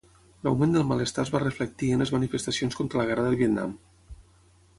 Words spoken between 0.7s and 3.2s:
del malestar es va reflectir en les manifestacions contra la